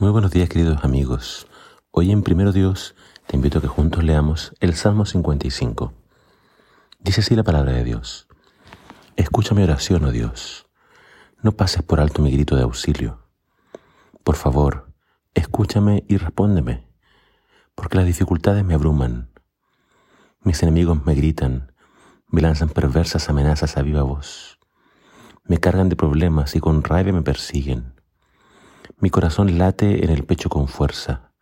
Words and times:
Muy 0.00 0.10
buenos 0.10 0.32
días 0.32 0.48
queridos 0.48 0.82
amigos. 0.82 1.46
Hoy 1.92 2.10
en 2.10 2.24
Primero 2.24 2.50
Dios 2.50 2.96
te 3.28 3.36
invito 3.36 3.58
a 3.58 3.62
que 3.62 3.68
juntos 3.68 4.02
leamos 4.02 4.52
el 4.58 4.74
Salmo 4.74 5.06
55. 5.06 5.92
Dice 6.98 7.20
así 7.20 7.36
la 7.36 7.44
palabra 7.44 7.70
de 7.70 7.84
Dios. 7.84 8.26
Escucha 9.14 9.54
mi 9.54 9.62
oración, 9.62 10.04
oh 10.04 10.10
Dios. 10.10 10.66
No 11.42 11.52
pases 11.52 11.84
por 11.84 12.00
alto 12.00 12.22
mi 12.22 12.32
grito 12.32 12.56
de 12.56 12.62
auxilio. 12.62 13.20
Por 14.24 14.34
favor, 14.34 14.92
escúchame 15.32 16.02
y 16.08 16.16
respóndeme, 16.16 16.88
porque 17.76 17.96
las 17.96 18.06
dificultades 18.06 18.64
me 18.64 18.74
abruman. 18.74 19.30
Mis 20.40 20.60
enemigos 20.64 21.06
me 21.06 21.14
gritan, 21.14 21.72
me 22.26 22.42
lanzan 22.42 22.68
perversas 22.68 23.28
amenazas 23.28 23.76
a 23.76 23.82
viva 23.82 24.02
voz. 24.02 24.58
Me 25.44 25.58
cargan 25.58 25.88
de 25.88 25.94
problemas 25.94 26.56
y 26.56 26.60
con 26.60 26.82
rabia 26.82 27.12
me 27.12 27.22
persiguen. 27.22 27.93
Mi 28.98 29.08
corazón 29.08 29.56
late 29.58 30.04
en 30.04 30.10
el 30.10 30.24
pecho 30.24 30.50
con 30.50 30.68
fuerza. 30.68 31.32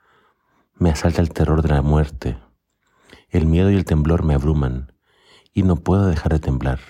Me 0.77 0.91
asalta 0.91 1.20
el 1.20 1.33
terror 1.33 1.62
de 1.62 1.70
la 1.70 1.83
muerte. 1.83 2.38
El 3.30 3.46
miedo 3.46 3.70
y 3.70 3.74
el 3.74 3.84
temblor 3.84 4.23
me 4.23 4.34
abruman 4.34 4.92
y 5.52 5.64
no 5.64 5.77
puedo 5.77 6.06
dejar 6.06 6.33
de 6.33 6.38
temblar. 6.38 6.80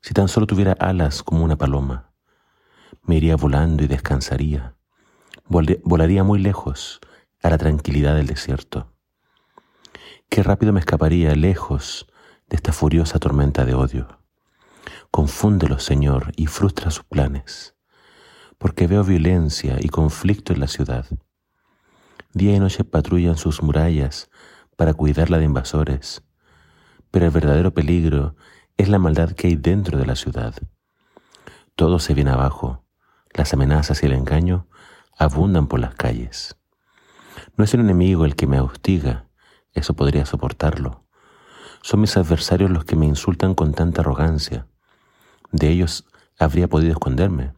Si 0.00 0.14
tan 0.14 0.28
solo 0.28 0.46
tuviera 0.46 0.72
alas 0.78 1.22
como 1.22 1.44
una 1.44 1.56
paloma, 1.56 2.12
me 3.02 3.16
iría 3.16 3.36
volando 3.36 3.82
y 3.82 3.88
descansaría. 3.88 4.76
volaría 5.48 6.22
muy 6.22 6.38
lejos 6.38 7.00
a 7.42 7.50
la 7.50 7.58
tranquilidad 7.58 8.14
del 8.14 8.28
desierto. 8.28 8.92
Qué 10.28 10.42
rápido 10.42 10.72
me 10.72 10.80
escaparía 10.80 11.34
lejos 11.34 12.06
de 12.48 12.56
esta 12.56 12.72
furiosa 12.72 13.18
tormenta 13.18 13.64
de 13.64 13.74
odio. 13.74 14.20
Confúndelo, 15.10 15.78
Señor, 15.80 16.32
y 16.36 16.46
frustra 16.46 16.90
sus 16.90 17.04
planes 17.04 17.73
porque 18.64 18.86
veo 18.86 19.04
violencia 19.04 19.76
y 19.78 19.90
conflicto 19.90 20.54
en 20.54 20.60
la 20.60 20.68
ciudad. 20.68 21.04
Día 22.32 22.56
y 22.56 22.58
noche 22.58 22.82
patrullan 22.82 23.36
sus 23.36 23.62
murallas 23.62 24.30
para 24.74 24.94
cuidarla 24.94 25.36
de 25.36 25.44
invasores, 25.44 26.22
pero 27.10 27.26
el 27.26 27.30
verdadero 27.30 27.74
peligro 27.74 28.36
es 28.78 28.88
la 28.88 28.98
maldad 28.98 29.32
que 29.32 29.48
hay 29.48 29.56
dentro 29.56 29.98
de 29.98 30.06
la 30.06 30.16
ciudad. 30.16 30.54
Todo 31.76 31.98
se 31.98 32.14
viene 32.14 32.30
abajo, 32.30 32.86
las 33.34 33.52
amenazas 33.52 34.02
y 34.02 34.06
el 34.06 34.14
engaño 34.14 34.66
abundan 35.18 35.66
por 35.66 35.80
las 35.80 35.94
calles. 35.94 36.56
No 37.58 37.64
es 37.64 37.74
el 37.74 37.80
enemigo 37.80 38.24
el 38.24 38.34
que 38.34 38.46
me 38.46 38.60
hostiga, 38.60 39.28
eso 39.74 39.92
podría 39.92 40.24
soportarlo. 40.24 41.04
Son 41.82 42.00
mis 42.00 42.16
adversarios 42.16 42.70
los 42.70 42.86
que 42.86 42.96
me 42.96 43.04
insultan 43.04 43.54
con 43.54 43.74
tanta 43.74 44.00
arrogancia. 44.00 44.66
De 45.52 45.68
ellos 45.68 46.06
habría 46.38 46.66
podido 46.66 46.92
esconderme. 46.92 47.52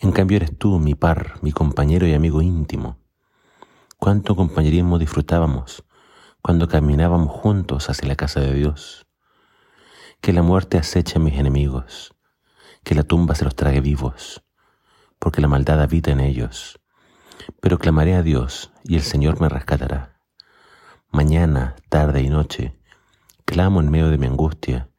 En 0.00 0.12
cambio 0.12 0.36
eres 0.36 0.56
tú, 0.58 0.78
mi 0.78 0.94
par, 0.94 1.38
mi 1.42 1.52
compañero 1.52 2.06
y 2.06 2.14
amigo 2.14 2.42
íntimo. 2.42 2.98
Cuánto 3.98 4.34
compañerismo 4.36 4.98
disfrutábamos 4.98 5.84
cuando 6.42 6.68
caminábamos 6.68 7.30
juntos 7.30 7.88
hacia 7.88 8.08
la 8.08 8.16
casa 8.16 8.40
de 8.40 8.54
Dios. 8.54 9.06
Que 10.20 10.32
la 10.32 10.42
muerte 10.42 10.78
aceche 10.78 11.16
a 11.16 11.20
mis 11.20 11.38
enemigos, 11.38 12.14
que 12.82 12.94
la 12.94 13.04
tumba 13.04 13.34
se 13.34 13.44
los 13.44 13.54
trague 13.54 13.80
vivos, 13.80 14.44
porque 15.18 15.40
la 15.40 15.48
maldad 15.48 15.80
habita 15.80 16.10
en 16.10 16.20
ellos. 16.20 16.80
Pero 17.60 17.78
clamaré 17.78 18.14
a 18.14 18.22
Dios 18.22 18.72
y 18.82 18.96
el 18.96 19.02
Señor 19.02 19.40
me 19.40 19.48
rescatará. 19.48 20.20
Mañana, 21.10 21.76
tarde 21.88 22.20
y 22.20 22.28
noche, 22.28 22.78
clamo 23.44 23.80
en 23.80 23.90
medio 23.90 24.10
de 24.10 24.18
mi 24.18 24.26
angustia 24.26 24.90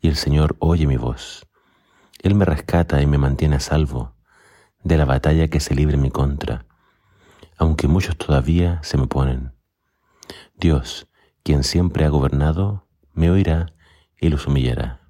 y 0.00 0.08
el 0.08 0.16
Señor 0.16 0.56
oye 0.58 0.86
mi 0.86 0.96
voz. 0.96 1.46
Él 2.22 2.34
me 2.34 2.46
rescata 2.46 3.00
y 3.02 3.06
me 3.06 3.18
mantiene 3.18 3.56
a 3.56 3.60
salvo 3.60 4.16
de 4.82 4.96
la 4.96 5.04
batalla 5.04 5.48
que 5.48 5.60
se 5.60 5.74
libre 5.74 5.96
en 5.96 6.02
mi 6.02 6.10
contra, 6.10 6.66
aunque 7.58 7.88
muchos 7.88 8.16
todavía 8.16 8.80
se 8.82 8.96
me 8.96 9.06
ponen. 9.06 9.52
Dios, 10.56 11.08
quien 11.42 11.64
siempre 11.64 12.04
ha 12.04 12.08
gobernado, 12.08 12.86
me 13.12 13.30
oirá 13.30 13.66
y 14.20 14.28
los 14.28 14.46
humillará. 14.46 15.00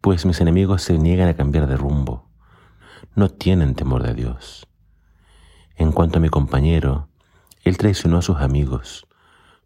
Pues 0.00 0.24
mis 0.24 0.40
enemigos 0.40 0.82
se 0.82 0.98
niegan 0.98 1.28
a 1.28 1.34
cambiar 1.34 1.66
de 1.66 1.76
rumbo, 1.76 2.30
no 3.14 3.28
tienen 3.28 3.74
temor 3.74 4.02
de 4.02 4.14
Dios. 4.14 4.66
En 5.74 5.92
cuanto 5.92 6.18
a 6.18 6.22
mi 6.22 6.28
compañero, 6.28 7.08
él 7.64 7.76
traicionó 7.76 8.18
a 8.18 8.22
sus 8.22 8.36
amigos, 8.38 9.06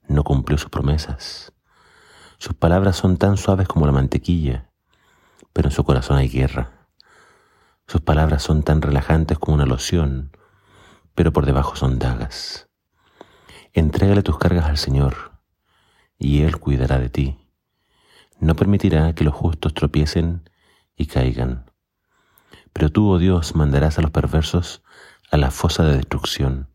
no 0.09 0.25
cumplió 0.25 0.59
sus 0.59 0.71
promesas. 0.71 1.53
Sus 2.39 2.55
palabras 2.55 2.97
son 2.97 3.17
tan 3.17 3.37
suaves 3.37 3.69
como 3.69 3.87
la 3.87 3.93
mantequilla, 3.93 4.71
pero 5.53 5.69
en 5.69 5.73
su 5.73 5.85
corazón 5.85 6.17
hay 6.17 6.29
guerra. 6.29 6.80
Sus 7.91 8.03
palabras 8.03 8.45
son 8.45 8.63
tan 8.63 8.83
relajantes 8.83 9.37
como 9.37 9.57
una 9.57 9.67
loción, 9.67 10.31
pero 11.17 11.33
por 11.33 11.45
debajo 11.45 11.75
son 11.75 11.99
dagas. 11.99 12.69
Entrégale 13.73 14.23
tus 14.23 14.39
cargas 14.39 14.67
al 14.67 14.79
Señor, 14.79 15.33
y 16.17 16.43
Él 16.43 16.61
cuidará 16.61 17.01
de 17.01 17.09
ti. 17.09 17.37
No 18.39 18.55
permitirá 18.55 19.13
que 19.17 19.25
los 19.25 19.35
justos 19.35 19.75
tropiecen 19.75 20.49
y 20.95 21.07
caigan. 21.07 21.69
Pero 22.73 22.93
tú, 22.93 23.11
oh 23.11 23.19
Dios, 23.19 23.57
mandarás 23.57 23.99
a 23.99 24.03
los 24.03 24.13
perversos 24.13 24.85
a 25.33 25.37
la 25.37 25.51
fosa 25.51 25.83
de 25.83 25.97
destrucción. 25.97 26.69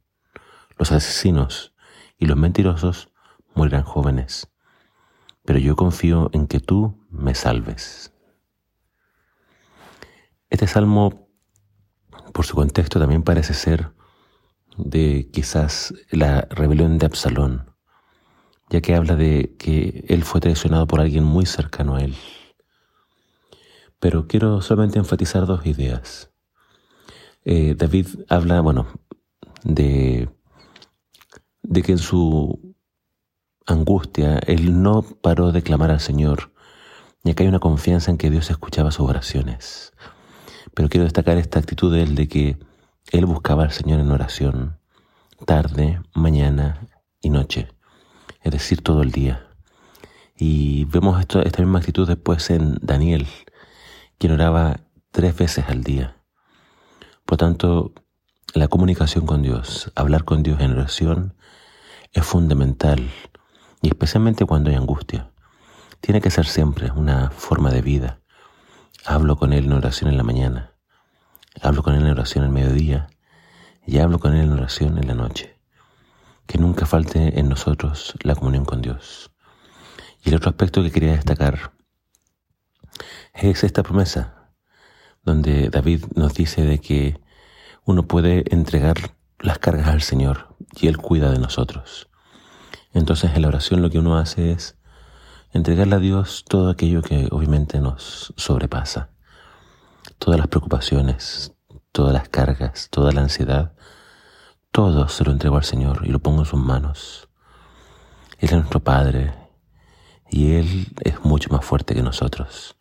Los 0.78 0.92
asesinos 0.92 1.74
y 2.18 2.26
los 2.26 2.36
mentirosos 2.36 3.08
morirán 3.54 3.84
jóvenes. 3.84 4.52
Pero 5.46 5.60
yo 5.60 5.78
confío 5.78 6.30
en 6.34 6.48
que 6.48 6.60
tú 6.60 7.08
me 7.10 7.36
salves. 7.36 8.12
Este 10.56 10.68
salmo, 10.68 11.28
por 12.32 12.46
su 12.46 12.56
contexto, 12.56 12.98
también 12.98 13.24
parece 13.24 13.54
ser 13.54 13.92
de 14.78 15.30
quizás 15.34 15.94
la 16.12 16.48
rebelión 16.50 16.98
de 16.98 17.08
Absalón, 17.08 17.76
ya 18.70 18.80
que 18.80 18.96
habla 18.96 19.18
de 19.18 19.58
que 19.60 20.06
él 20.08 20.24
fue 20.24 20.40
traicionado 20.40 20.88
por 20.88 21.02
alguien 21.02 21.26
muy 21.26 21.46
cercano 21.46 21.98
a 21.98 22.04
él. 22.04 22.16
Pero 24.00 24.28
quiero 24.28 24.62
solamente 24.62 24.98
enfatizar 24.98 25.46
dos 25.46 25.66
ideas. 25.66 26.32
Eh, 27.44 27.76
David 27.78 28.08
habla, 28.30 28.62
bueno, 28.62 28.88
de, 29.66 30.30
de 31.64 31.82
que 31.82 31.92
en 31.92 31.98
su 31.98 32.78
angustia 33.66 34.40
él 34.48 34.82
no 34.82 35.02
paró 35.02 35.52
de 35.52 35.64
clamar 35.64 35.92
al 35.92 36.00
Señor, 36.00 36.54
ya 37.26 37.34
que 37.34 37.44
hay 37.44 37.50
una 37.50 37.60
confianza 37.60 38.10
en 38.10 38.18
que 38.18 38.30
Dios 38.30 38.50
escuchaba 38.50 38.92
sus 38.92 39.10
oraciones. 39.10 39.92
Pero 40.74 40.90
quiero 40.90 41.04
destacar 41.04 41.38
esta 41.38 41.60
actitud 41.60 41.94
de 41.94 42.04
él 42.04 42.16
de 42.16 42.28
que 42.28 42.58
él 43.12 43.26
buscaba 43.26 43.64
al 43.64 43.72
Señor 43.72 44.00
en 44.00 44.12
oración, 44.12 44.78
tarde, 45.46 46.02
mañana 46.14 46.88
y 47.22 47.30
noche, 47.30 47.68
es 48.42 48.52
decir, 48.52 48.82
todo 48.82 49.04
el 49.04 49.12
día. 49.12 49.48
Y 50.38 50.86
vemos 50.86 51.20
esta 51.20 51.62
misma 51.62 51.80
actitud 51.80 52.08
después 52.08 52.50
en 52.50 52.78
Daniel, 52.82 53.28
quien 54.18 54.34
oraba 54.34 54.82
tres 55.12 55.38
veces 55.38 55.66
al 55.70 55.84
día. 55.84 56.18
Por 57.26 57.38
tanto, 57.38 57.94
la 58.54 58.68
comunicación 58.68 59.26
con 59.26 59.42
Dios, 59.42 59.92
hablar 59.96 60.26
con 60.26 60.44
Dios 60.44 60.60
en 60.62 60.72
oración, 60.72 61.36
es 62.12 62.26
fundamental, 62.26 63.10
y 63.82 63.90
especialmente 63.90 64.46
cuando 64.46 64.70
hay 64.70 64.76
angustia. 64.76 65.32
Tiene 66.02 66.22
que 66.22 66.32
ser 66.32 66.46
siempre 66.46 66.92
una 66.92 67.30
forma 67.32 67.72
de 67.72 67.82
vida. 67.82 68.22
Hablo 69.08 69.36
con 69.36 69.54
Él 69.54 69.66
en 69.66 69.74
oración 69.74 70.10
en 70.10 70.18
la 70.18 70.24
mañana, 70.24 70.74
hablo 71.62 71.84
con 71.84 71.94
Él 71.94 72.02
en 72.02 72.12
oración 72.12 72.44
el 72.44 72.50
mediodía 72.50 73.08
y 73.86 74.00
hablo 74.00 74.18
con 74.18 74.34
Él 74.34 74.46
en 74.46 74.54
oración 74.54 74.98
en 74.98 75.08
la 75.08 75.14
noche. 75.14 75.60
Que 76.48 76.58
nunca 76.58 76.88
falte 76.88 77.40
en 77.40 77.48
nosotros 77.48 78.16
la 78.24 78.34
comunión 78.34 78.66
con 78.66 78.82
Dios. 78.82 79.32
Y 80.24 80.30
el 80.30 80.36
otro 80.36 80.50
aspecto 80.50 80.82
que 80.82 80.90
quería 80.90 81.12
destacar 81.12 81.74
es 83.34 83.64
esta 83.64 83.84
promesa, 83.84 84.50
donde 85.22 85.70
David 85.70 86.06
nos 86.16 86.34
dice 86.34 86.64
de 86.64 86.80
que 86.80 87.22
uno 87.86 88.08
puede 88.08 88.44
entregar 88.52 88.96
las 89.40 89.60
cargas 89.60 89.90
al 89.90 90.02
Señor 90.02 90.56
y 90.74 90.88
Él 90.88 90.98
cuida 90.98 91.30
de 91.30 91.38
nosotros. 91.38 92.10
Entonces 92.92 93.36
en 93.36 93.44
la 93.44 93.50
oración 93.50 93.84
lo 93.84 93.92
que 93.92 94.00
uno 94.00 94.18
hace 94.18 94.52
es 94.52 94.80
entregarle 95.56 95.96
a 95.96 96.00
Dios 96.00 96.44
todo 96.46 96.70
aquello 96.70 97.02
que 97.02 97.30
obviamente 97.32 97.80
nos 97.80 98.34
sobrepasa, 98.36 99.12
todas 100.20 100.38
las 100.38 100.50
preocupaciones, 100.50 101.54
todas 101.94 102.12
las 102.12 102.28
cargas, 102.28 102.90
toda 102.92 103.14
la 103.14 103.22
ansiedad, 103.22 103.74
todo 104.72 105.08
se 105.08 105.24
lo 105.24 105.32
entrego 105.32 105.56
al 105.56 105.64
Señor 105.64 106.02
y 106.04 106.10
lo 106.10 106.20
pongo 106.20 106.42
en 106.42 106.46
sus 106.46 106.60
manos. 106.60 107.30
Él 108.38 108.50
es 108.50 108.52
nuestro 108.52 108.82
Padre 108.82 109.34
y 110.30 110.56
Él 110.56 110.88
es 111.00 111.24
mucho 111.24 111.50
más 111.52 111.64
fuerte 111.64 111.96
que 111.96 112.04
nosotros. 112.04 112.76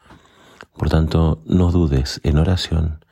Por 0.77 0.91
tanto, 0.91 1.43
no 1.47 1.70
dudes 1.70 2.20
en 2.25 2.38
oración 2.38 3.05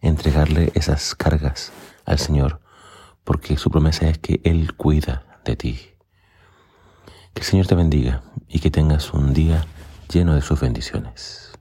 entregarle 0.00 0.72
esas 0.74 1.14
cargas 1.14 1.70
al 2.06 2.18
Señor, 2.18 2.62
porque 3.24 3.58
su 3.58 3.70
promesa 3.70 4.08
es 4.08 4.16
que 4.16 4.40
Él 4.42 4.74
cuida 4.74 5.26
de 5.44 5.56
ti. 5.56 5.91
Que 7.34 7.40
el 7.40 7.46
Señor 7.46 7.66
te 7.66 7.74
bendiga 7.74 8.22
y 8.48 8.60
que 8.60 8.70
tengas 8.70 9.12
un 9.12 9.32
día 9.32 9.64
lleno 10.12 10.34
de 10.34 10.42
sus 10.42 10.60
bendiciones. 10.60 11.51